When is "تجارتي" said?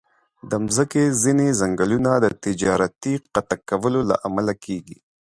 2.45-3.13